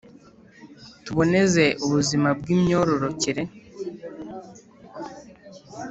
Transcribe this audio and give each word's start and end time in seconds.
Tuboneze 1.03 1.65
ubuzima 1.85 2.29
bw’ 2.37 2.45
imyororokere. 2.55 3.43